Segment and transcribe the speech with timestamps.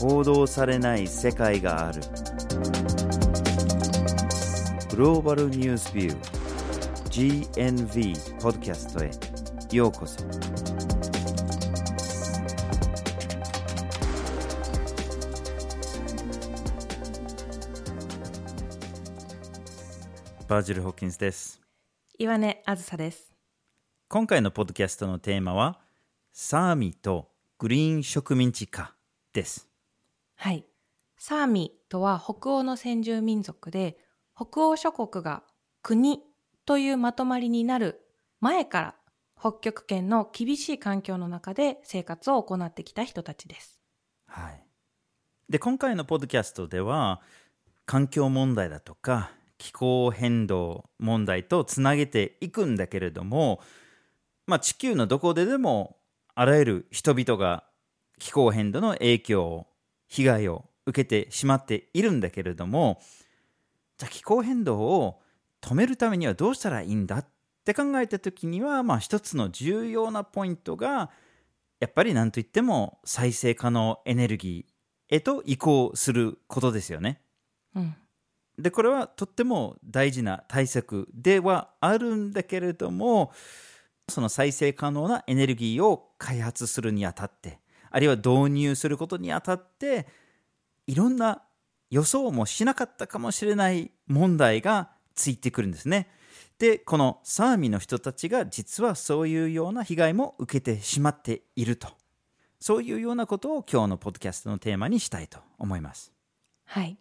[0.00, 2.00] 報道されない世界がある。
[4.88, 9.10] グローバルニュースビュー GNV ポッドキャストへ
[9.76, 10.24] ようこそ。
[20.48, 21.60] バージル・ホッキンスです。
[22.18, 23.34] 岩根あずさです。
[24.08, 25.78] 今回のポッドキャストのテーマは
[26.32, 27.28] サーミと
[27.58, 28.94] グリーン植民地化
[29.34, 29.69] です
[30.42, 30.64] はい。
[31.18, 33.98] サーミとは北欧の先住民族で、
[34.34, 35.42] 北欧諸国が
[35.82, 36.20] 国
[36.64, 38.00] というまとまりになる
[38.40, 38.94] 前から
[39.38, 43.82] 北極圏の厳しい環境の中で生活を行ってきた人たちです。
[44.28, 44.64] はい、
[45.50, 47.20] で今回のポッドキャストでは
[47.84, 53.60] 環境問題だとか気候変動問題とつなげていくんだけれども、
[54.46, 55.98] まあ、地球のどこででも
[56.34, 57.64] あらゆる人々が
[58.18, 59.69] 気候変動の影響を
[60.10, 63.00] 被害を受けてしまっているんだけれども
[63.96, 65.20] じゃあ気候変動を
[65.62, 67.26] 止めるためにはどうしたらいいんだっ
[67.64, 71.10] て考えた時には、まあ、一つの重要なポイントが
[71.78, 77.20] やっぱり何といっても再生可能エネルギーへと移行することですよね。
[77.74, 77.94] うん。
[78.58, 83.32] でこれはとっても大事な対策ではあるんだけれども
[84.08, 90.06] その再生可能なエネルギーを開発するにあたってあるいは導入することにあたって
[90.86, 91.42] いろんな
[91.90, 96.08] 予想もしなかったかもしれない問題がついてくるんですね。
[96.58, 101.88] でこのサーミの人たちが実はそういうような被害も受けてしまっていると
[102.60, 106.12] そういうようなことを今日のポッドキャストのテーマにしたいと思います。
[106.66, 106.98] はい。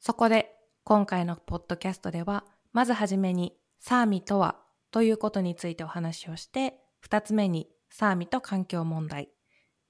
[0.00, 0.54] そこで
[0.84, 4.56] 今回のポッドキャストでは、まずはじめにサーミとは
[4.90, 9.28] ということについてお話をして、二つ目にサーミと環境問題、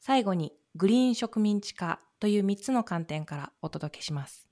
[0.00, 4.48] 最後にグリーン植民地化という三つの観点からお届けします。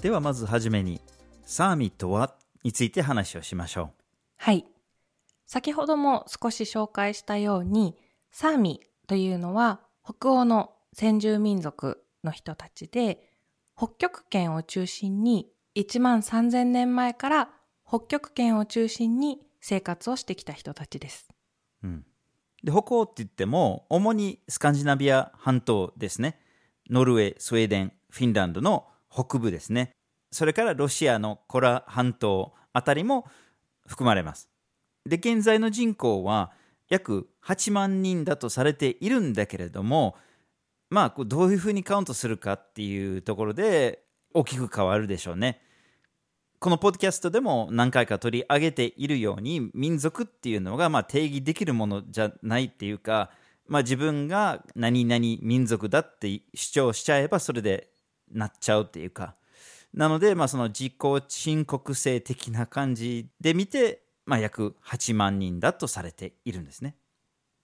[0.00, 1.00] ではまずはじめに
[1.44, 3.90] サーミとはについて話をしましょ
[4.36, 4.66] はい。
[5.46, 7.96] 先ほども少し紹介したように、
[8.30, 13.25] サーミというのは北欧の先住民族の人たちで、
[13.76, 17.50] 北極圏を中心に1万3000年前から
[17.86, 21.28] 北極圏を中心に生活をしてきた人たちです。
[21.82, 21.86] う。
[21.86, 22.06] ん、
[22.62, 26.40] で北欧って言っても主にスカンジナビア半島ですね
[26.88, 29.92] ノルウェースウェーデンフィンランドの北部ですね
[30.32, 33.26] それからロシアのコラ半島あたりも
[33.86, 34.48] 含まれます
[35.04, 36.50] で現在の人口は
[36.88, 40.16] 約8万人だとされているんだけれども
[40.90, 44.02] まあどういうふうにカウントするかっていうところで
[44.34, 45.60] 大きく変わるでしょうね
[46.58, 53.30] このポッドキャストでも何回か取り上げているように民族っていうのがまあ定義できるものじゃないっていうか、
[53.68, 57.88] まあ、自分が何々民族だって主張しちゃえばそれで
[58.32, 59.34] なっちゃうっていうか
[59.92, 60.94] なのでまあその自己
[61.28, 66.96] 申告制的な感じで見て、まあ、約8万人だとされているんですね。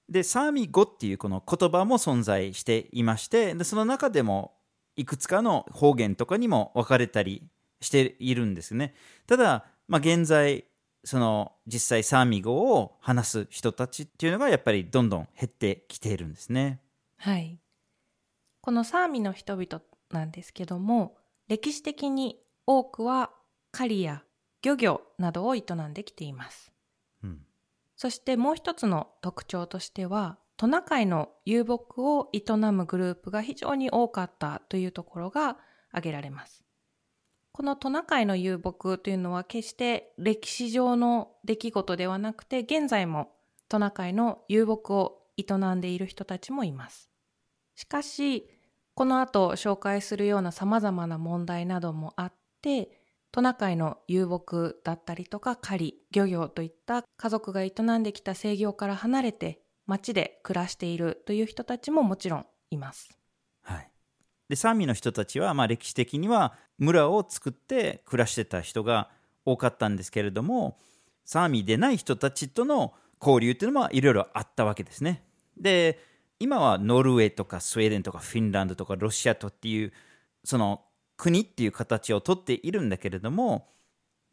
[0.08, 4.52] でサーミ語っていうこの言葉も存在していましてでその中でも
[4.96, 7.42] いくつかの方言とかにも分かれたり
[7.80, 8.94] しているんですね。
[9.26, 10.64] ただ、まあ、現在
[11.04, 16.80] その実際サーミ語を話す人たちっていうのがやっぱりどんどん減ってきているんですね。
[17.16, 17.58] はい。
[18.60, 21.16] このサーミの人々なんですけども、
[21.48, 23.30] 歴史的に多くは
[23.72, 24.22] 狩りや
[24.62, 26.71] 漁業などを営んできています。
[28.02, 32.42] そしてもう一つの特徴としては、トナカイの遊牧を営
[32.72, 35.56] むグループが非常に多かったというところが
[35.90, 36.64] 挙げられます。
[37.52, 43.30] このトナカイの遊牧というのは決して歴史上の出来事ではなくて、現在も
[43.68, 47.08] トナカイの遊牧を営んでいる人たちもいます。
[47.76, 48.48] しかし、
[48.94, 52.32] この後紹介するような様々な問題などもあっ
[52.62, 53.01] て、
[53.32, 63.18] トナカイの遊牧だったりとか狩り、漁業といった家族が営んできた制業から離れて町で暮らしているという人たちももちろんいます。
[63.62, 63.90] はい、
[64.50, 69.08] でサーミの人たちはまあ歴史的には村を作って暮らしてた人が
[69.46, 70.76] 多かったんですけれども
[71.24, 75.24] サーミでない人たちとの交流っていうのもいろいろあったわけですね。
[75.56, 75.98] で
[76.38, 79.92] 今はノルウェーとかスウェーデンとかフィンランドとかロシアとっていう
[80.44, 80.84] その
[81.22, 83.68] 国っていう形をとっているんだけれども、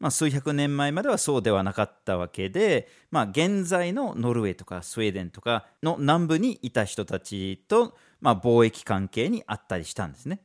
[0.00, 10.40] まあ、数百年前まではそうではなかったわけで、まあ、現在のノルウェーとかスウェーデンとかの南部にいた人たちと、まあ、貿易関係にあったりしたんですね。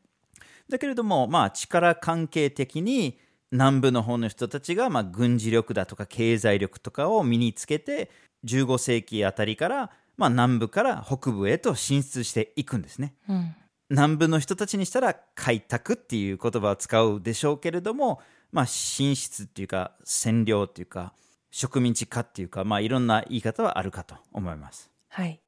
[0.69, 3.17] だけれども、まあ、力関係的に
[3.51, 8.11] 南部の方の人たちが、まあ、軍事力だとか経済力とかを身につけて
[8.45, 13.15] 15世紀あたりから、まあ、南部から北部へと進出していくんですね。
[13.27, 13.55] うん。
[13.89, 18.21] 南部の人たちにしたら開拓っていう言葉を使うでしょうけれども、
[18.51, 21.13] まあ、進出っていうか占領っていうか
[21.51, 24.91] 植民地化っていうか、まあ、いろんな言い方はあるかと思います。
[25.07, 25.39] はい。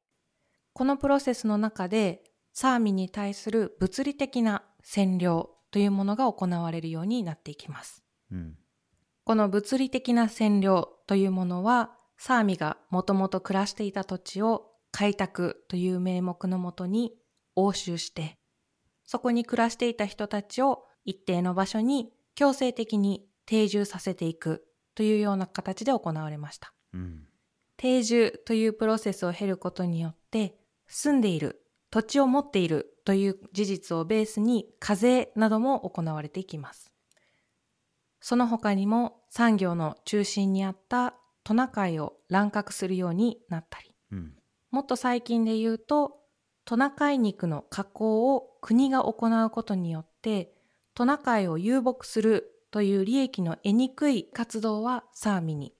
[0.72, 2.22] このプロセスの中で、
[2.54, 8.02] サーミに対する物理的な占領というものが行われるようになっていきます。
[8.32, 8.56] うん
[9.28, 17.12] この物理的な占領というものは、サーミがもともと暮らしていた土地を開拓という名目のもとに
[17.66, 18.38] 押収して、
[19.04, 24.64] そこに暮らしていた人たちを一定の場所に強制的に定住させていく
[24.94, 26.72] というような形で行われました。
[26.92, 27.28] うん
[27.78, 30.58] 定住というプロセスを経ることによって、
[30.88, 36.92] 住んでいる、土地を持っているという事実をベースに課税なども行われていきます。
[38.20, 41.14] その他にも産業の中心にあった
[41.44, 44.34] トナカイを乱獲するようになったり、うん
[44.70, 46.17] もっと最近で言うと、
[46.68, 50.52] トナカイ肉の加工を国が行うことによって、
[50.92, 55.72] トナカイを遊牧するという利益の得にくい活動はサーミに、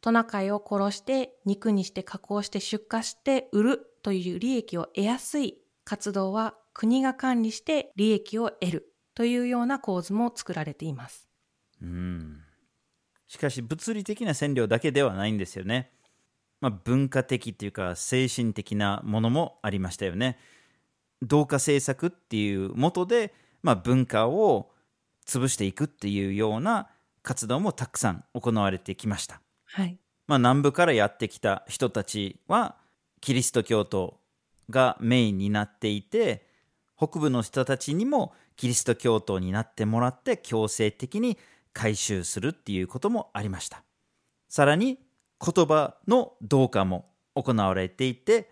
[0.00, 11.28] トナカイを殺して肉にして加工して出荷して売るという利益を得やすい活動は国が管理して利益を得るというような構図も作られています。
[11.80, 12.40] うん
[13.28, 15.92] しかし物理的な占領だけではないんですよね。
[16.60, 20.38] まあ、文化的っていうか精神的なものもありましたよね。
[21.22, 24.70] 同化政策っていうもとで、まあ、文化を
[25.26, 26.88] 潰していくっていうような
[27.22, 29.40] 活動もたくさん行われてきました。
[29.64, 29.98] はい。
[30.26, 32.76] まあ、南部からやってきた人たちは
[33.20, 34.20] キリスト教徒
[34.70, 36.46] がメインになっていて
[36.96, 41.38] 北部の人たちにもキリスト教徒になってもらって強制的に
[41.72, 43.82] 回収するっていうこともありました
[44.48, 44.98] さらに
[45.44, 48.50] 言葉の同化も行われていて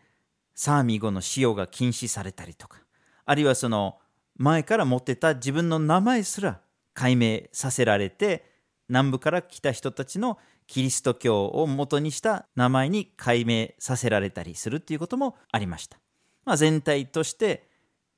[0.55, 2.79] サーミー語の使用が禁止されたりとか
[3.25, 3.99] あるいはその
[4.37, 6.61] 前から持ってた自分の名前すら
[6.95, 8.45] 解明させられて
[8.89, 15.99] 南部から来た人たちのキリスト教を元にした名前に改名させられたりするっていうこともありました。
[16.45, 17.69] まあ、全体として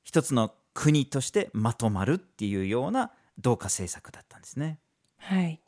[0.03, 4.79] 一つの国としてまとまるっていうような同化政策だったんですね。
[5.17, 5.59] はい。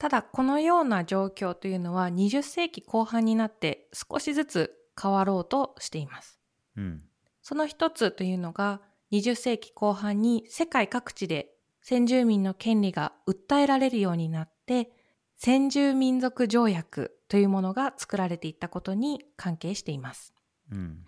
[0.00, 6.40] ただ、このような状況というのは20世紀後半になって少しずつ変わろうとしています。
[6.78, 7.02] うん。
[7.42, 8.80] その一つというのが
[9.12, 11.50] 20世紀後半に世界各地で
[11.82, 14.90] 先住民の権利が訴えられるようになって
[15.36, 20.32] 先住民族条約というものが作られていったことに関係しています。
[20.72, 21.04] うん。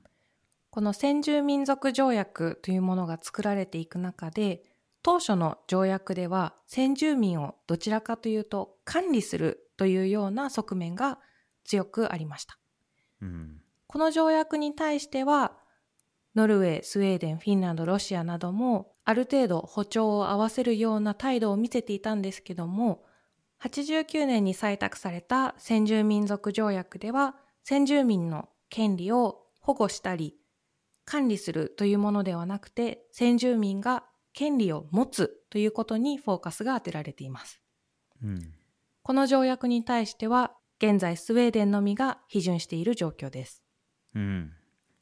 [0.69, 4.62] この先住民族条約というものが作られていく中で
[5.02, 11.19] 当初の条約では先住民をどちらかというと管理するというような側面が
[11.64, 12.58] 強くありました。
[13.20, 13.60] うん。
[13.87, 15.52] この条約に対しては
[16.34, 23.04] ノルウェー、スウェーデン、フィンランド、ロシアなどもある程度歩調を合わせるような態度を見せていたんですけども
[23.62, 30.37] 89年に採択された先住民族条約では先住民の権利を保護したり
[31.04, 37.61] 管理するというものではなくて先住民が権利を持つということにフォーカスが当てられています。
[38.23, 38.52] うん。
[39.02, 43.62] この条約に対しては現在スウェーデンのみが批准している状況です。
[44.14, 44.52] うん。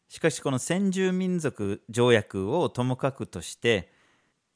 [0.08, 3.92] しかしこの先住民族条約をともかくとして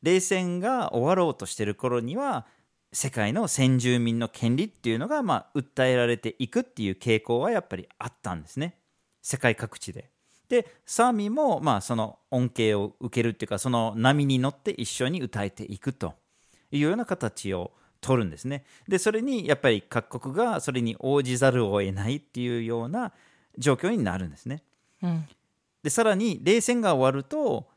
[0.03, 2.47] 冷戦が終わろうとしている頃には
[2.93, 8.79] 世界の先住民の権利っていうのがまあ訴えられていくっていう傾向はやっぱりあったんですね
[9.23, 10.14] 世界各地で。
[10.49, 16.15] でサーミもまあその恩恵を受けるっていうかその波に乗って一緒に歌えていくと
[16.71, 18.65] いうような形を取るんですね。
[18.87, 23.13] でそれにやっぱり各国がそれに応じざるを得ないっていうような
[23.57, 24.63] 状況になるんですね。
[25.03, 25.27] うん。
[25.83, 27.69] でさらに冷戦が終わると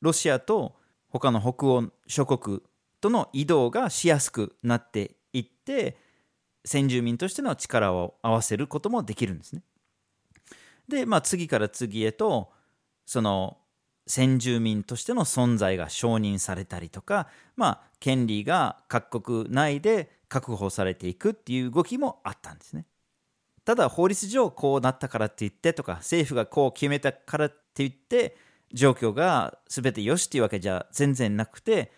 [0.00, 0.76] ロシアと
[1.08, 2.60] 他の北欧諸国
[3.00, 5.96] との移動がしやすくなっていって
[6.64, 9.62] 先住民としての力を合わせることもできるんですね。
[10.88, 12.52] で、まあ、次から次へと
[13.06, 13.58] その
[14.06, 22.86] 先住民としての存在が承認されたりとか、まあ、権利が各国内で確保されていくっていう動きもあったんですね。
[23.64, 28.36] ただ法律上こうなったからって言ってとか政府がこう決めたからって言って
[28.74, 31.90] 状況が全てよしっていうわけじゃ全然なくて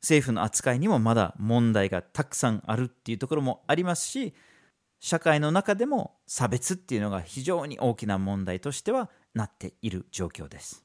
[0.00, 4.34] 政府の扱いにもまだ問題がたくさんあるっていうところもありますし
[5.00, 10.84] 社会の中でも差別っていうのが非常に大きな問題としてはなっている状況です。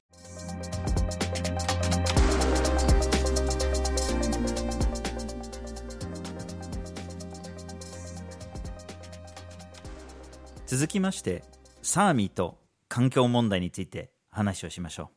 [10.65, 11.43] 続きまして
[11.83, 12.57] サーミーと
[12.87, 15.07] 環境問題について話をしましょう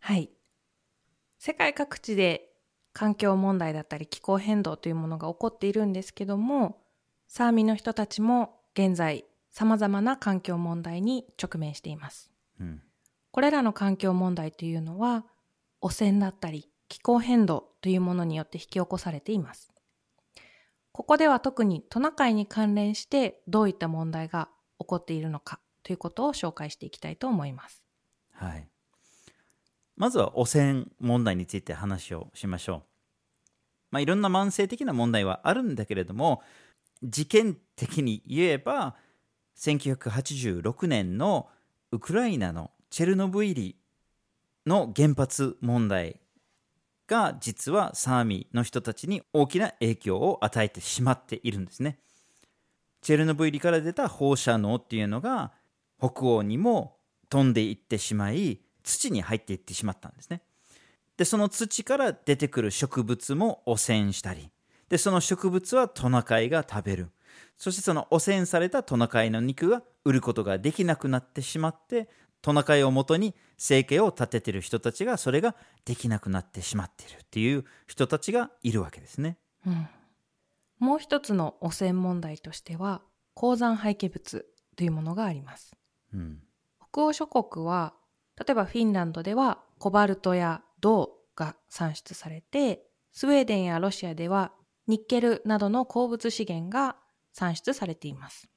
[0.00, 0.30] はい
[1.38, 2.50] 世界各地で
[2.92, 6.78] 環境問題だったり気候変動というものが起こっているんですけども
[7.28, 12.30] サーミの人たちも現在様々な環境問題に直面しています。
[12.60, 12.82] う、うん
[13.30, 15.24] これらの環境問題というのは、
[15.80, 19.72] 汚染だったり気候変動というものによって引き起こされています。
[20.90, 24.48] ここでは特にトナカイに関連してどういった問題が
[24.80, 27.84] 起こっているのかということを紹介していきたいと思います。
[28.32, 28.66] はい、
[29.96, 32.82] まずは汚染問題について話をしましょう、
[33.92, 36.42] まあ、いろんな慢性的な問題はあるんだけれども
[37.02, 38.96] 事件的に言えば
[39.56, 41.48] 1986年の
[41.90, 43.76] ウクライナのチェルノブイリ
[44.66, 46.20] の原発問題
[47.06, 51.98] が実はサーミの人たちに大きな影響を与えてしまっているんですね。
[53.00, 55.52] チェルノブイリから出た放射能っていうのが
[55.98, 56.96] 北欧にも
[57.30, 60.42] 飛んでいってしまい土に入っていってしまったんですね。
[61.16, 64.50] でその土から出てくる植物も汚染したり
[64.88, 67.10] でその植物はトナカイが食べる。
[67.56, 72.08] そしてその汚染されたトナカイの肉が売ることができなくなってしまって
[72.40, 79.38] トナカイをもとに生計を立てている人たちがそれができなくなってしまっているっていう人たちがいるわけですね。
[79.66, 79.88] うん、
[80.78, 83.02] もう一つの汚染問題としては
[83.34, 85.76] 鉱山廃棄物というものがあります。
[86.14, 86.40] うん。
[86.92, 87.94] 北欧諸国は
[88.38, 94.52] 例えばフィンランドではコバルトや銅が産出されてスウェーデンやロシアでは
[94.88, 96.96] ニッケルなどの鉱物資源が
[97.32, 98.48] 産出されています。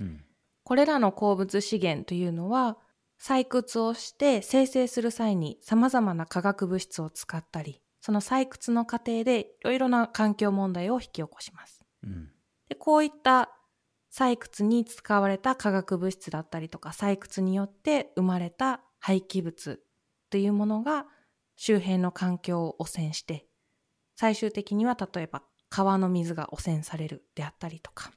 [0.00, 0.24] うん。
[0.64, 2.76] これらの鉱物資源というのは
[3.20, 11.84] 採掘をして生成する際に様々な化学物質を使ったりその採掘の過程でいろいろな環境問題を引き起こします。
[12.02, 12.30] うん。
[12.68, 13.50] でこういった
[14.12, 19.80] 採掘に使われた化学物質だったりとか採掘によって生まれた廃棄物
[20.30, 21.06] というものが
[21.56, 23.46] 周辺の環境を汚染して
[24.16, 25.42] 最終的には例えば
[25.76, 28.10] 川の水が汚染されるであったりとか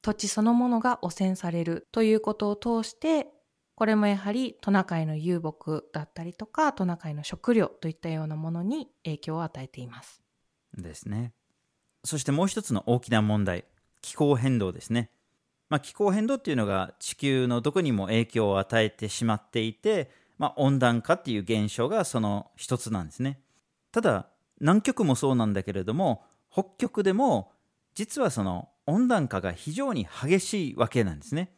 [0.00, 3.26] 土地そのものが汚染されるということを通して
[3.74, 10.22] これもやはりトナカイの遊牧だったりとかトナカイの食料といったようなものに影響を与えています。
[10.76, 11.32] ですね。
[12.04, 13.64] そしてもう一つの大きな問題、
[14.02, 15.10] 気候変動ですね。
[15.68, 23.40] まあ、気候変動っていうのが地球のどこにも影響を与えてしまっていて、まあ、温暖化っていう現象がその一つなんですね。
[23.90, 24.28] ただ、
[24.60, 27.52] 南極もそうなんだけれども、北極でも
[27.94, 31.52] 実はその温暖化が非常に激しいわけなんですね。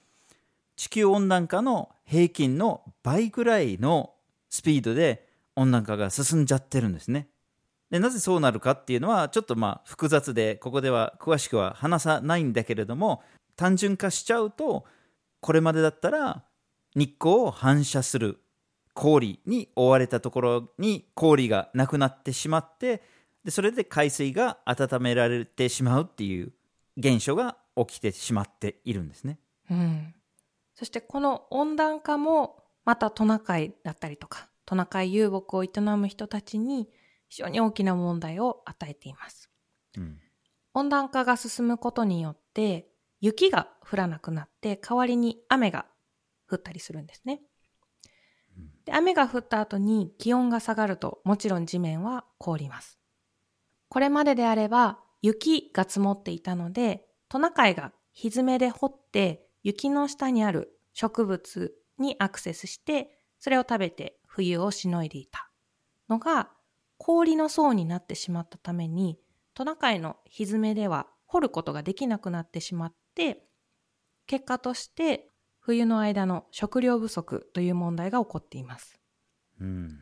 [0.77, 4.15] 地球温暖化の平均の倍ぐらいの
[4.51, 7.29] スピードで温暖化が進んじゃってるんですね。
[7.91, 13.23] でなぜそうなるかっていうのはちょっとまあ複雑でここでは詳しくは話さないんだけれども
[13.55, 14.87] 単純化しちゃうと
[15.41, 16.43] これまでだったら
[16.97, 18.41] 日光を反射する
[18.95, 23.03] 氷に覆われたところに氷がなくなってしまって
[23.45, 26.53] でそれで海水が温められてしまうっていう
[26.97, 29.39] 現象が起きてしまっているんですね。
[29.71, 30.15] うん、
[30.75, 36.89] そしてこの温暖化もまたトナカイだったりとかトナカイ遊牧を営む人たちに
[37.29, 39.51] 非常に大きな問題を与えています。
[39.97, 40.19] うん
[40.75, 42.89] 温暖化が進むことによって
[43.21, 45.87] 雪が降らなくなって代わりに雨が
[46.51, 47.43] 降ったりするんですね。
[48.85, 52.99] で雨が降った後に気温が下がるともちろん地面は凍ります。
[53.93, 65.51] これまでであれば雪が積もっていたのでトナカイがひめで掘って雪の下にある植物にアクセスしてそれを食べて冬をしのいでいた
[66.09, 66.49] のが
[66.97, 69.19] 氷の層になってしまったために
[69.53, 73.45] トナカイのひめでは掘ることができなくなってしまって
[74.27, 75.29] 結果として
[75.61, 78.99] 冬の間の食料不足という問題が起こっています。
[79.61, 79.99] うん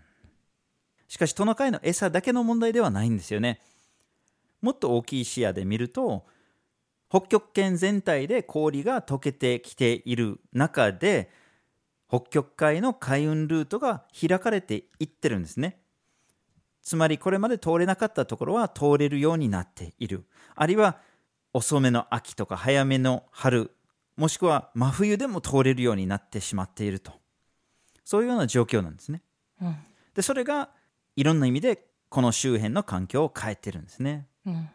[1.08, 3.60] しかしトナカイの餌だけの問題ではないんですよね。
[4.62, 6.26] もっと大きい視野で見ると
[7.08, 11.30] 北極圏全体で氷が溶けてきている中で
[12.08, 15.80] 北極海の海運ルートが開かれていってるんですね。
[16.82, 20.24] つまりこれまで通れなかったところは通れるようになっている。
[20.56, 20.98] あるいは
[21.52, 23.70] 遅めの秋とか早めの春
[24.16, 27.12] もしくは真冬でも通れるようになってしまっていると
[28.04, 29.22] そういうような状況なんですね。
[29.60, 29.76] うん
[30.14, 30.70] でそれが
[31.16, 34.26] いろんな意味でこの周辺の環境を変えてるんですね。
[34.46, 34.68] うん、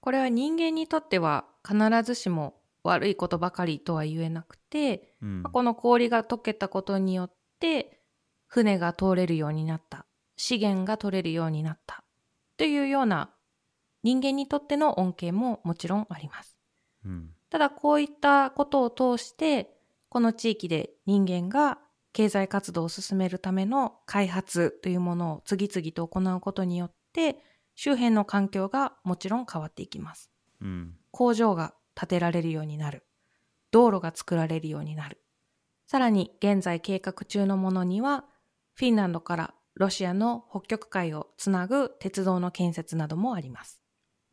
[0.00, 5.42] これは人間にとっては必ずしも悪いことばかりとは言えなくて、うん。
[5.42, 8.00] この氷が溶けたことによって
[8.46, 10.06] 船が通れるようになった。
[10.36, 12.04] 資源が取れるようになった。
[12.56, 13.30] というような
[14.02, 16.56] 人間にとっての恩恵ももちろんあります。
[17.04, 17.30] うん。
[17.50, 19.70] ただこういったことを通して
[20.08, 21.78] この地域で人間が
[22.12, 27.38] 経済活動を進めるための開発というものを次々と行うことによって
[27.80, 30.32] 周辺の環境がもちろん変わっていきます。
[30.60, 30.96] うん。
[31.12, 33.06] 工場が建てられるようになる。
[33.70, 35.20] 道路が作られるようになる。
[35.86, 38.24] さらに現在計画中のものには、
[38.74, 43.80] フィンランドからロシアの北極海をつなぐ鉄道の建設などもあります。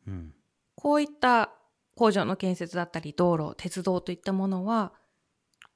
[0.08, 0.34] うん。
[0.74, 1.52] こういった
[1.94, 4.92] 工場の建設だったり道路、鉄道といったものは、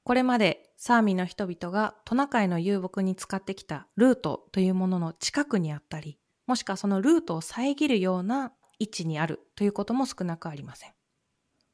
[0.03, 6.19] これまでサーミの人々がトナカイの遊牧に使ってきたルートというものの近くにあったり、
[6.51, 10.91] もしくはそのルートを遮るような位置にあるということも少なくありません。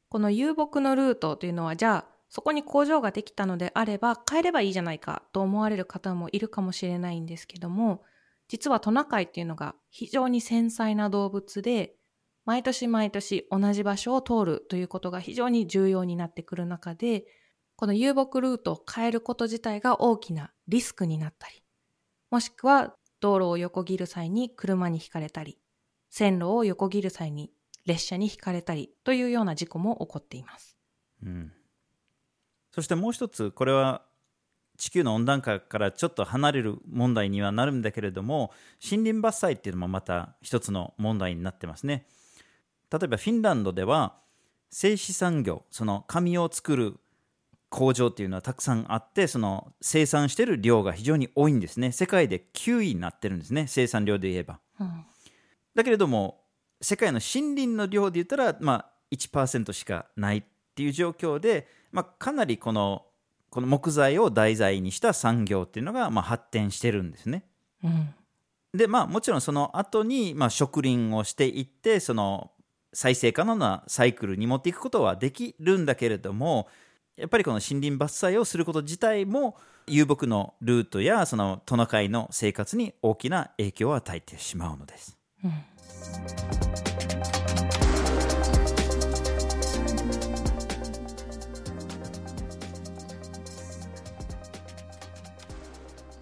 [0.07, 8.03] この遊牧のルートというのは、じゃあそこに工場ができたのであれば変えればいいじゃないかと思われる方もいるかもしれないんですけども、
[8.50, 11.96] 実はトナカイっていうのが非常に繊細な動物で、
[12.46, 17.25] 毎年毎年同じ場所を通るということが非常に重要になってくる中で、
[17.77, 21.63] この遊牧ルートを変えること自体が大きなリスクになったり、
[22.29, 25.57] もしくは道路を横切る際に車にひかれたり、
[26.09, 27.51] 線路を横切る際に
[27.86, 30.77] 列車にひかれたりというような事故も起こっています。
[31.24, 31.51] うん。
[32.71, 34.03] そしてもう一つ、これは
[34.77, 38.51] 地球の温暖化からちょっと離れる問題にはなるんだけれども、
[38.83, 42.07] 森林伐採っていうのもまた一つの問題になってますね。
[42.91, 44.19] 例えばフィンランドでは、
[44.69, 47.00] 製紙産業、その紙を作る
[47.69, 51.91] 工場っていうのはたくさんあって、その生産している量が非常に多いんですね。
[51.91, 54.59] 世界で9位になってるんですね、生産量で言えば。
[54.79, 55.05] うん
[55.77, 56.41] だけれども
[56.81, 60.43] 世界の森林の量で言ったら、まあ、1%しかないっ
[60.75, 63.05] ていう状況で、まあ、かなりこの
[63.50, 67.45] この木材を題材にした産業っていうのが、まあ、発展してるんですね。
[67.83, 68.13] うん
[68.74, 72.51] でまあもちろんその後にまあ植林をしていってその
[72.93, 76.67] 再生可能なサイクルに持っていくことはできるんだけれども
[77.17, 85.17] やっぱりこの森林伐採をすること自体も遊牧のルートやそのトナカイの生活に大きな影響を与えてしまうのです。
[85.43, 85.51] うん。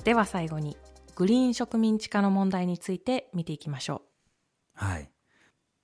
[0.05, 0.77] では最後に
[1.15, 4.03] グリーン植民地化の問題について見ていきましょ
[4.73, 5.09] はい。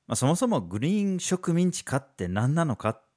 [0.08, 3.11] まあ、そもそもグリーン植民地化って何なのかって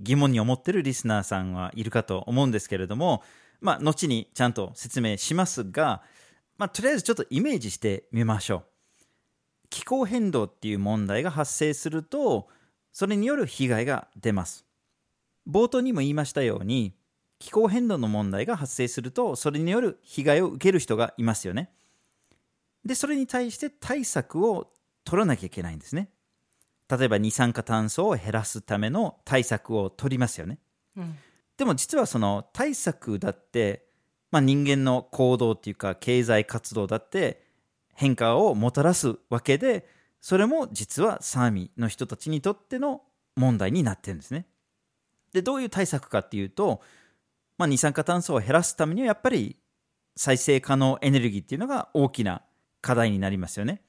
[0.00, 3.22] 疑問に思ってるリスナーさんはいるかと思うんですけれども、
[3.60, 6.02] まあ、後にちゃんと説明しますが、
[6.56, 8.64] まあ、とりあえずちょっとイメージしてみましょう。
[9.70, 12.48] 気候変動っていう問題が発生すると
[12.92, 14.64] それによる被害が出ます。
[15.48, 16.94] 冒頭にも言いましたように
[17.38, 21.70] 気候変動の問題が発生するとそれによる被害を受ける人がいますよね。
[22.84, 24.72] でそれに対して対策を
[25.04, 26.10] 取らなきゃいけないんですね。
[26.90, 30.58] 例えば二酸化炭素を減らすための対策を取りますよね
[30.96, 31.00] う。
[31.00, 31.18] うん
[31.58, 33.84] でも実はその対策だって、
[34.30, 37.42] まあ、人間の行動っていうか経済活動だって
[37.94, 39.86] 変化をもたらすわけで
[40.20, 43.02] それも実はサーミの人たちにとっての
[43.34, 44.46] 問題になってるんですね。
[45.32, 46.80] でどういう対策かっていうと、
[47.58, 49.56] まあ、二酸化炭素を減らすためにはやっぱり
[50.16, 52.42] 再生可能エネルギーっていうのが大きな
[52.80, 53.82] 課題になりますよね。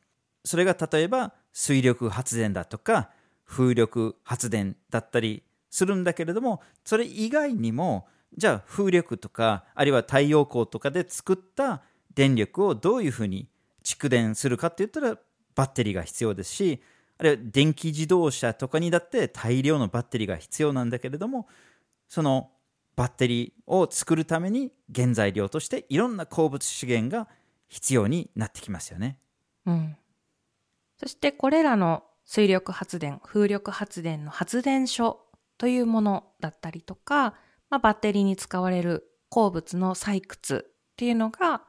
[0.43, 3.09] それが例えば水力発電だとか
[3.45, 11.81] 風力発電だったりするんだけれどもそれ以外にもじゃあ風力とかあるいは太陽光とかで作った
[12.13, 13.47] 電力をどういうふうに
[13.83, 15.17] 蓄電するかって言ったら
[15.55, 16.81] バッテリーが必要ですし
[17.17, 21.47] あるいは電気自動車とかにだって大量のバッテリーが必要なんだけれども
[22.07, 22.51] その
[22.95, 27.27] バッテリーを作るために原材料としていろんな鉱物資源が
[27.67, 29.17] 必要になってきますよね。
[29.65, 29.95] うん
[30.99, 35.21] そしてこれらの水力発電、風力発電の発電所
[35.57, 37.33] というものだったりとか、
[37.69, 41.63] まあ、バッテリーに使われる鉱物の採掘っていうのが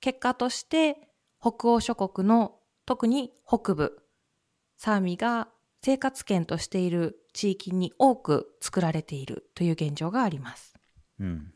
[0.00, 0.96] 結果として
[1.40, 4.02] 北欧諸国の特に北部、
[4.76, 5.48] サーミが
[5.82, 10.74] 生活圏としている地域に多く作られているという現状があります。
[11.20, 11.52] うん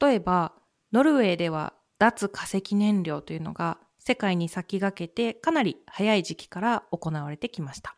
[0.00, 0.52] 例えば、
[0.92, 7.96] ノルウェーでは脱化石燃料というのが世界に先駆けてかなり早い時期から行われてきました。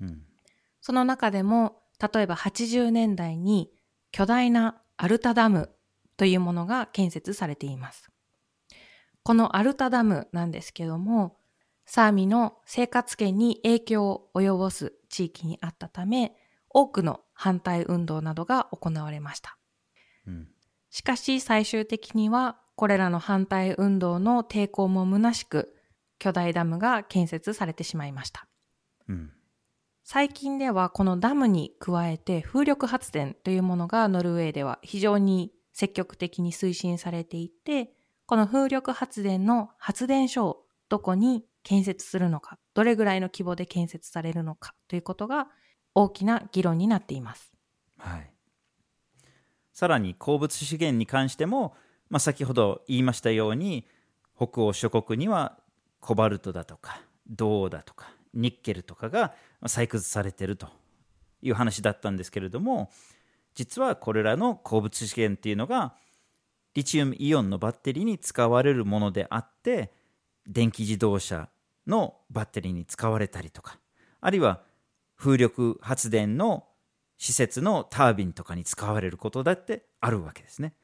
[0.00, 0.22] うん
[0.80, 3.70] その中でも、例えば80年代に
[4.12, 5.70] 巨大なアルタダム
[6.18, 8.10] というものが建設されています。
[9.22, 11.38] このアルタダムなんですけども、
[11.86, 16.36] サーミの生活圏に影響を及ぼす地域にあったため、
[16.68, 19.56] 多くの反対運動などが行われました。
[20.26, 20.48] うん
[20.90, 25.74] しかし最終的にはこれらの反対運動の抵抗も虚しく
[26.18, 28.46] 巨大ダムが建設されてしまいました。
[29.08, 29.30] うん
[30.06, 37.90] 最近ではこのダムに加えて風力発電というものがノルウェーでは非常に積極的に推進されていて、
[38.26, 45.48] この風力発電の発電所をどこに建設するのか、どれぐらいの規模で建設されるのかということが
[45.94, 47.54] 大きな議論になっています。
[47.98, 48.30] はい。
[49.72, 51.74] さらに鉱物資源に関しても、
[52.14, 53.84] まあ、先ほど言いましたように
[54.36, 55.58] 北欧諸国には
[55.98, 60.68] コバルトだとか銅だとかニッケルとかが採掘されてると
[61.42, 62.88] いう話だったんですけれども
[63.56, 65.96] 実はこれらの鉱物資源っていうのが
[66.74, 69.90] リチウムイオンのバッテリーに使われるものであって
[70.46, 71.48] 電気自動車
[71.88, 73.80] のバッテリーに使われたりとか
[74.20, 74.60] あるいは
[75.16, 76.68] 風力発電の
[77.18, 80.74] 施設のタービンとかに使われることだってあるわけですね。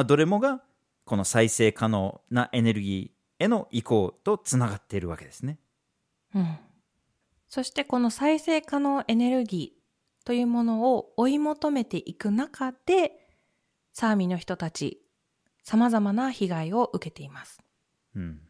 [0.00, 0.62] まあ、どれもが
[1.04, 5.58] この再生可能なエネルギーへの移行とつながっているわけですね。
[6.34, 6.58] うん。
[7.50, 13.12] そしてこの再生可能エネルギーというものを追い求めていく中で、
[13.92, 15.02] サーミの人たち、
[15.64, 17.60] 様々な被害を受けています。
[18.16, 18.40] うん。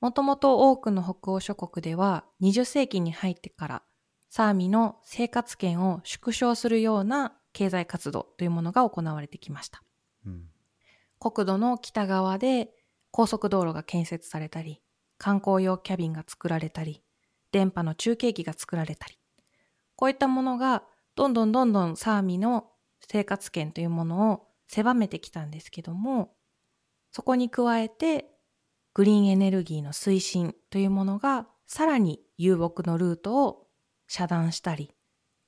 [0.00, 3.82] もともと多くの北欧諸国では20世紀に入ってから
[4.30, 9.84] サーミの生活圏を縮小するような経済活動というものが行われてきました。
[10.26, 10.48] うん、
[11.22, 12.70] 国土の北側で
[13.12, 14.82] 高速道路が建設されたり、
[15.18, 17.04] 観光用キャビンが作られたり、
[17.52, 19.16] 電波の中継機が作られたり、
[19.94, 20.82] こういったものが
[21.14, 22.70] どんどんどんどんサーミの
[23.06, 26.34] 生活圏というものを狭めてきたんですけども、
[27.12, 28.26] そこに加えて
[28.92, 33.68] グリーンエネルギーの推進というものがさらに遊牧のルートを
[34.08, 34.90] 遮断したり、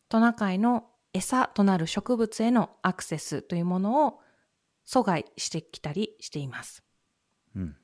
[0.09, 4.21] トナカイの餌となる植物へのアクセスというものを
[4.87, 6.83] 阻害してきたりしています。
[7.57, 7.77] うん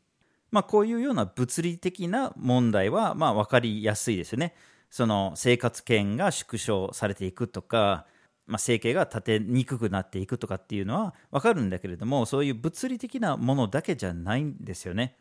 [0.50, 4.54] まあ、こういうような物理的な問題はまあ分かりやすいですよね。
[4.90, 8.06] その生活圏が縮小されていくとか、
[8.46, 15.16] まあ、生計が立てにくくなっていくとかっていうのは分かるんだけれどもそういう物理的なものだけじゃないんですよね。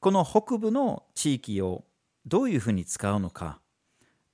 [0.00, 1.84] この北部の地域を
[2.26, 3.60] どういうふうに使うのか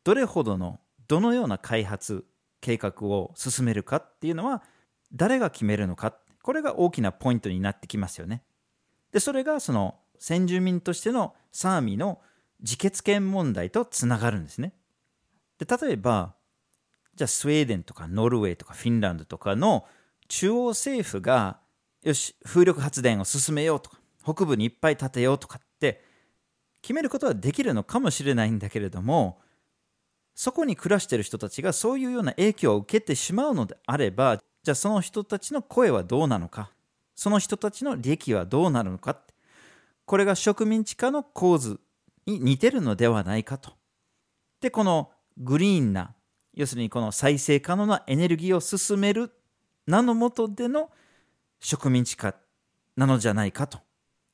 [0.05, 2.25] どれほどのどのような開発
[2.61, 4.63] 計画を進めるかっていうのは
[5.13, 8.43] 誰が決めるのかこれが大きなポイントになってきますよね。
[9.13, 12.21] でそれがその先住民としてのサーミの
[12.61, 14.73] 自決権問題とつながるんですね。
[15.59, 16.35] で例えば
[17.15, 19.87] じゃあスウェーデンとかノルウェーとかフィンランドとかの
[20.29, 21.61] 中央政府が
[22.03, 26.03] よし風力発電を進めようとか北部にいっぱい建てようとかって
[26.83, 29.41] 決めることはできるのかもしれないんだけれども
[30.35, 36.71] そこに暮らしている人たちがそういうような影響を受けてしまうのであれば、じゃあその人たちの声はどうなのか、
[37.15, 39.19] その人たちの利益はどうなるのか、
[40.05, 41.81] これが植民地化の構図
[42.27, 43.73] に似てるのではないかと。
[44.61, 46.15] で、このグリーンな、
[46.55, 49.33] 要するにこの再生可能なエネルギーを進める
[49.87, 50.91] 名のもとでの
[51.61, 52.35] 植民地化
[52.97, 53.79] なのじゃないかと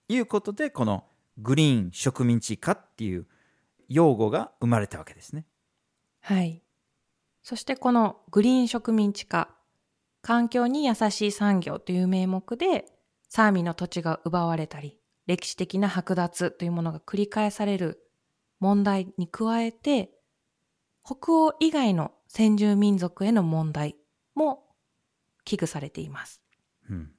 [0.08, 1.04] いうことで、この
[1.38, 3.26] グリーン植民地化っていう
[3.88, 5.46] 用語が生まれたわけですね。
[6.20, 6.62] はい。
[7.42, 9.55] そしてこのグリーン植民地化、
[10.26, 12.86] 環境に優しい産業という名目で、
[13.28, 18.02] サーミの土地が奪われたり、歴史的な剥奪というものが繰り返される
[18.58, 20.10] 問題に加えて、
[21.04, 23.94] 北欧以外の先住民族への問題
[24.34, 24.64] も
[25.44, 26.42] 危惧されています。
[26.90, 27.12] うん、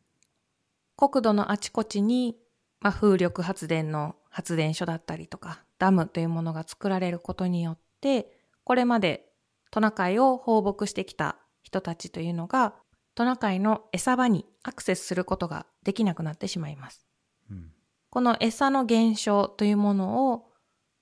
[0.97, 2.35] 国土のあちこちに、
[2.81, 9.29] まあ、風力発電の発電所だったりとか、ダムというものが作られることによって、これまで
[9.71, 12.75] トナカイを放牧してきた人たちというのが
[13.17, 17.07] トナカイの餌場にアクセスすることができなくなってしまいます。
[17.49, 17.71] うん、
[18.11, 20.51] この餌の減少というものを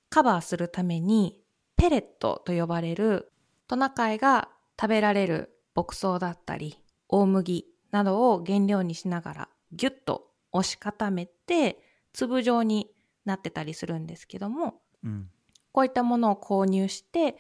[0.10, 1.38] カバーするために
[1.76, 3.34] ペレットと呼ばれる
[3.68, 4.48] トナカイが
[4.80, 11.80] 食べられる牧草だったり大麦などを原料にしながらギュッと押し固めて
[12.14, 12.92] 粒状に
[13.26, 15.30] なってたりするんですけども、うん、
[15.74, 17.36] こういったものを購入して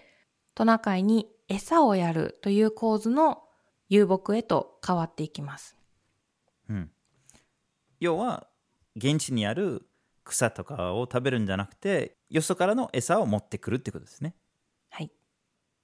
[0.53, 3.44] トナカイに餌をやるという構図の
[3.95, 5.77] 遊牧へと変わっていきます。
[6.69, 6.91] うん、
[7.99, 8.47] 要は
[8.97, 9.87] 現地にある
[10.25, 14.35] 草とかを食べるんじゃなくてよそからの餌を持ってくるってことですね。
[14.89, 15.11] はい。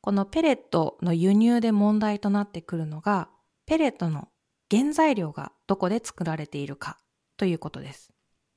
[0.01, 3.29] このペレットの輸入で問題となってくるのが
[3.65, 4.27] ペレットの
[4.69, 6.97] 原材料がどこで作られているか
[7.37, 8.11] ということです。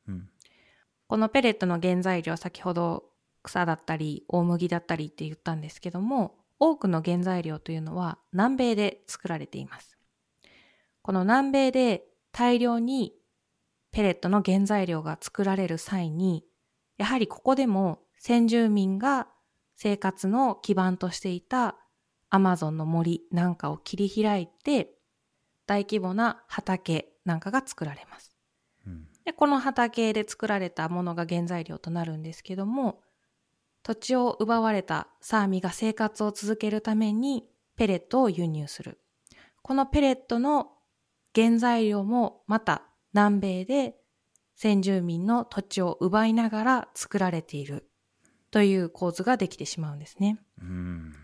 [0.09, 0.29] うん、
[1.07, 3.05] このペレットの原材料先ほど
[3.43, 9.96] 草だったり大麦だったりって言ったんですけども多くの原材料というのは南米で作られています
[11.03, 13.12] この南米で大量に
[13.90, 16.44] ペレットの原材料が作られる際に
[16.98, 19.29] やはりここでも先住民が
[19.77, 21.77] 生活の基盤としていた
[22.31, 24.94] アマゾンの森なんかを切り開いて、
[25.66, 28.35] 大規模な畑なんかが作られます。
[28.87, 33.00] うんでこの畑で作られたものが原材料となるんですけども、
[33.85, 37.44] 土地を奪われたサーミが生活を続けるために
[37.77, 38.99] ペレットを輸入する。
[39.62, 40.73] このペレットの
[41.35, 43.94] 原材料もまた南米で
[44.57, 47.87] 先住民の土地を奪いながら作られている
[48.51, 50.38] という構図ができてしまうんですね。
[50.61, 51.14] うん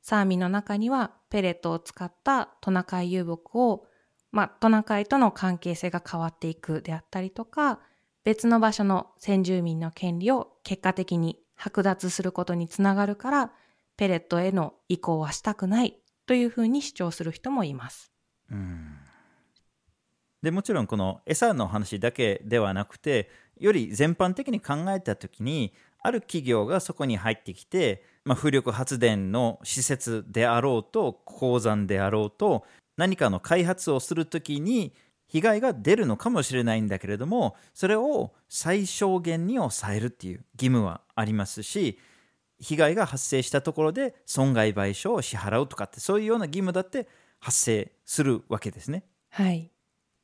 [0.00, 3.86] サーミの中にはペレットを使ったトナカイ遊牧を、
[4.30, 7.80] まあ、トナカイとの関係性が変わっていくであったりとか、
[8.22, 13.52] 別の場所の先住民の権利を結果的に剥奪することにつながるから、
[13.96, 18.12] ペレットへの移行はしたくないというふうに主張する人もいます。
[18.50, 18.96] うん
[20.42, 32.64] でもちろんこの餌の話だけではなくてより全般的に考えた時にある企業がそこに入ってきて、まあ、風力発電の施設であろうと鉱山であろうと
[32.96, 34.94] 何かの開発をする時に
[35.36, 41.98] 被害が出るのかもしれないんだけれどもそれを最小限に抑えるっていう義務はありますし
[42.58, 47.06] 被害が発生したところで損害賠償を支払うとかってそういうような義務だって
[47.38, 49.04] 発生するわけですね。
[49.28, 49.70] はい。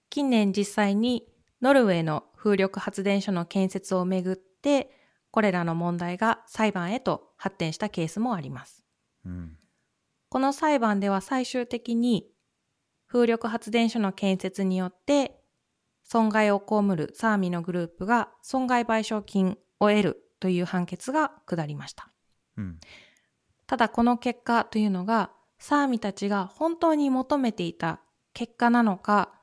[0.09, 1.29] 近年実際に
[1.61, 4.90] ノルウェーの風力発電所の建設をめぐって
[5.31, 8.83] これらの問題が裁判へと発展したケースもあります。
[9.27, 9.59] うん、
[10.31, 12.32] この裁判では最終的に
[13.12, 15.38] 風力発電所の建設によって
[16.03, 22.09] 損害を被るサーミのグループが損害賠償金を得るという判決が下りました。
[22.57, 22.81] うん、
[23.66, 28.01] ただこの結果というのがサーミたちが本当に求めていた
[28.33, 29.35] 結果なのか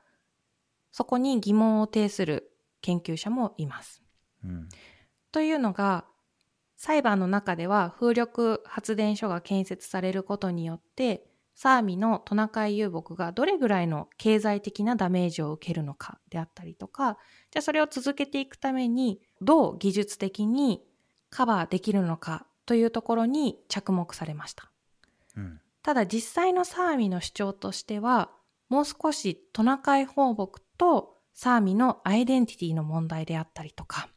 [0.90, 4.02] そこに疑問を呈する研究者もいます。
[4.44, 4.68] うん、
[5.30, 6.06] というのが
[6.76, 11.29] 裁判の中では風力発電所が建設されることによって
[11.62, 17.18] サーミのトナカイ遊牧がどれぐらいの経済的なダメージを受けるのかであったりとか
[17.50, 20.82] じゃあそれを続けていくためにどう技術的に
[21.28, 24.70] カバーできるのかというところに着目されました。
[25.36, 28.30] うん、ただ実際のサーミの主張としては
[28.70, 34.08] もう少しトナカイ放牧とサーミのアイデンティティの問題であったりとか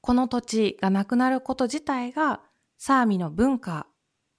[0.00, 2.40] この土地がなくなること自体が
[2.78, 3.86] サーミの文化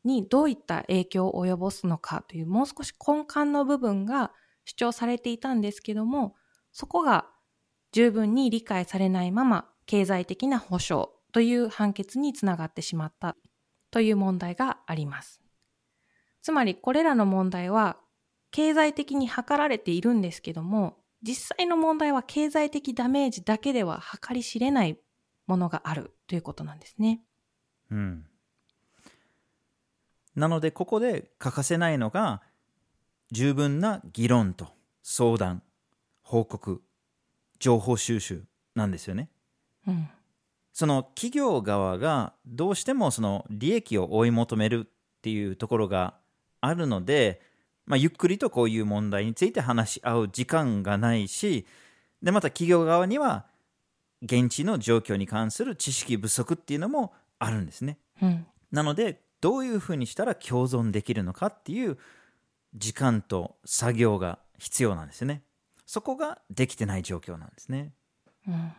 [0.04, 4.32] にどういった影響を及ぼすのかというもう少し根幹の部分が
[4.66, 6.36] 主張されていたんですけども
[6.72, 7.28] そこが
[7.92, 13.36] 十分に理解されないまま経済的な保障という判決につながってしまった
[13.92, 15.42] という問題があります。
[16.42, 17.98] つまりこれらの問題は
[18.52, 24.98] 経済的に図られているんですけども実際の問題は経済的ダメージだけでは計り知れない
[25.48, 27.22] ものがあるということなんですね。
[27.92, 28.26] うん、
[30.40, 32.42] なのでここで欠かせないのが
[33.32, 34.68] 十分な議論と
[35.04, 35.62] 相談
[36.24, 36.82] 報告
[37.60, 39.30] 情報収集なんですよね。
[39.88, 40.10] うん
[40.72, 44.90] その企業側がどうしてもその利益を追い求めるっ
[45.22, 46.14] ていうところが
[46.62, 47.42] あるので、
[47.86, 51.66] まあ、ゆっくりとこういう問題について話し合う時間がないし
[52.24, 53.46] でまた企業側には
[54.22, 57.98] 現地の状況に関する知識不足っていうのもあるんですね。
[58.22, 61.98] うん、なのでどういうふうにしたら共存できるのかっていう
[62.76, 65.44] 時間と作業が必要なんですね。
[65.86, 67.94] そこができてない状況なんですね。
[68.48, 68.72] うん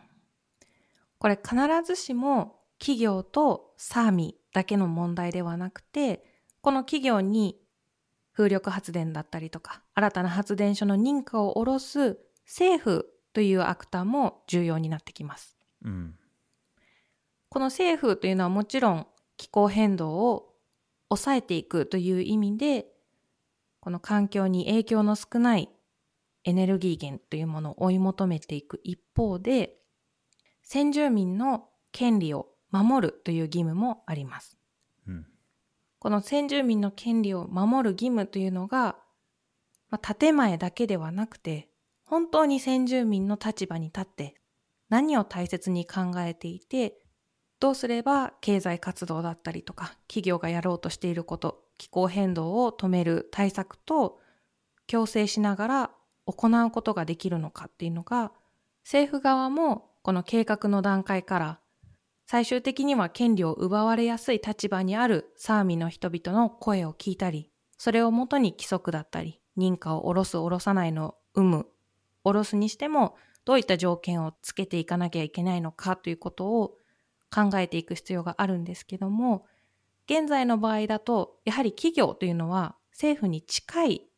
[1.21, 6.25] これ必ずしも企業とサーミだけの問題ではなくて、
[6.63, 7.61] この企業に
[8.33, 15.59] 風力発電だったりとか、新たな発電所の認可を下ろす政府というアクターも重要になってきます。
[15.85, 16.15] うん、
[17.51, 20.50] この政府というのはもちろん気候変動を
[21.11, 22.87] 抑えていくという意味で、
[23.81, 25.69] この環境に影響の少ない
[26.45, 29.77] エネルギー源というものを追い求めていく一方で、
[30.63, 34.57] 先住民の権利を守るという義務もあります。
[35.07, 35.27] うん、
[35.99, 38.97] この先住民の権利を守る義務というのが、
[39.91, 41.69] まあ、建前だけではなくて、
[42.05, 44.35] 本当に先住民の立場に立って
[44.89, 47.00] 何を大切に考えていて、
[47.61, 54.19] どうすれば経済活動だったりとか企業がやろうとしていること、気候変動を止める対策と
[54.87, 55.91] 共生しながら
[56.27, 58.33] 行うことができるのかっていうのが
[58.85, 61.61] 政府側もこの計画の段階から
[62.27, 71.67] 最終的には権利を奪われやすい立場にあるサーミの人々の声を聞いたり、それをもとに規則だったり、認可を下ろす下ろさないの有無、
[72.23, 76.77] 下ろすにしてもどういった条件をつけていかなきゃいけないのかということを
[77.33, 79.47] 考えていく必要があるんですけども、
[80.07, 84.11] 現在の場合だと、やはり企業というのは政府に近い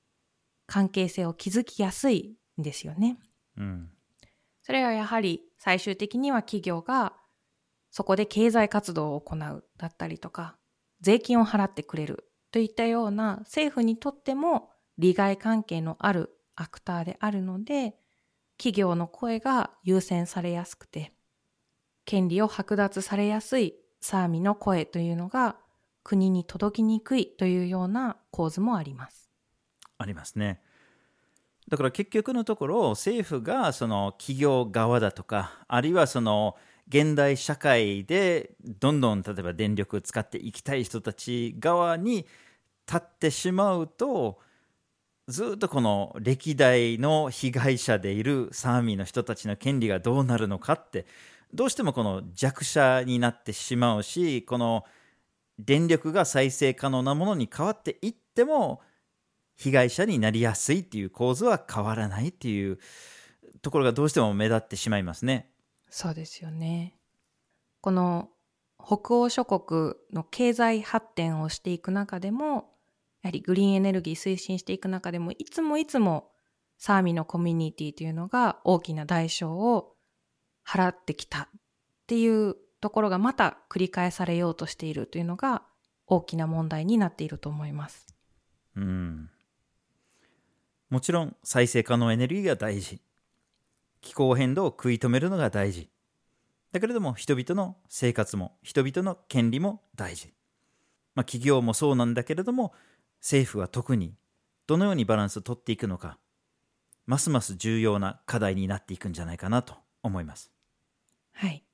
[0.67, 3.19] 関係性を築きやすいんですよね。
[3.57, 3.91] うん。
[4.63, 7.15] それはやはり最終的には企業が
[7.91, 10.57] そこで経済活動を行うだったりとか、
[11.03, 17.97] 税金を払ってくれるといったような政府にとっても利害関係のあるアクターであるので、
[18.57, 21.13] 企業の声が優先されやすくて、
[22.05, 25.57] 権利を剥奪されやすいサーミの声というのが
[26.03, 29.31] 国に届きにくいというような構図もあります。
[29.99, 30.61] ありますね。
[31.69, 36.57] だから結局のところ政府がその企業側だとかあるいはその
[36.89, 42.27] 現代社会でどんどん例えば電力を使っていきたい人たち側に
[42.87, 44.41] 立ってしまうと
[45.29, 51.07] ずっとこの歴代の被害者でいるサーミの人たちの権利がどうなるのかって
[51.55, 54.85] どうしてもこの弱者になってしまうしこの
[55.59, 58.81] 電力が再生可能なものに変わっていっても
[59.57, 62.79] 被害者になりやすいっていう構図は変わらないっていう
[63.61, 65.51] ところがどうしても目立ってしまいますね。
[65.89, 66.97] そうですよね。
[67.81, 68.31] この
[68.85, 72.71] 北欧諸国の経済発展をしていく中でも、
[73.23, 76.31] やはりグリーンエネルギー推進していく中でも、いつもいつも
[76.79, 79.95] サーミのコミュニティというのが大きな代償を
[80.67, 81.49] 払ってきたっ
[82.07, 85.63] ていうところがまた繰り返されようとしているというのが
[86.07, 88.07] 大きな問題になっていると思います。
[88.77, 89.31] うん。
[90.91, 93.01] もちろん再生可能エネルギーが大事。
[94.01, 95.89] 気候変動を食い止めるのが大事。
[96.73, 100.35] だけれども人々の生活も人々の権利も大事。
[101.15, 102.75] まあ企業もそうなんだけれども
[103.21, 104.15] 政府は特に
[104.67, 106.19] どのようにバランスを取っていくのか
[107.07, 110.52] ますます重要な課題になっていくんじゃないかなと思います。
[111.33, 111.65] はい。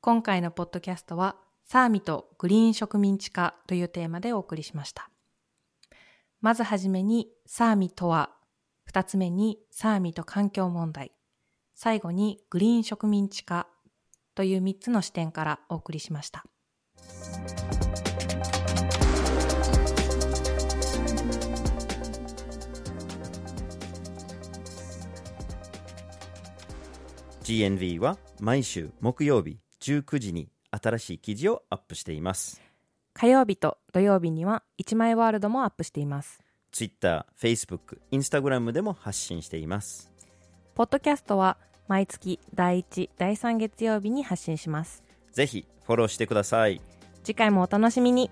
[0.00, 5.10] 今回のポッドキャストは、サーミとグリーン植民地化というテーマでお送りしました。
[6.40, 8.30] まずはじめに、サーミとは、
[8.84, 11.12] 二つ目に、サーミと環境問題、
[11.74, 13.66] 最後に、グリーン植民地化
[14.34, 16.44] という三つの視点からお送りしました。
[27.42, 32.60] GNV は毎週木曜日19時に新しい記事をアップしています。
[33.14, 36.40] 火曜日と土曜日には、一枚ワールドもアップしています。
[36.70, 40.10] Twitter、Facebook、Instagram でも発信しています。
[40.74, 41.56] ポッドキャストは、
[41.88, 45.02] 毎月第1、第3月曜日に発信します。
[45.32, 46.82] ぜひフォローしてください。
[47.24, 48.30] 次回もお楽しみに。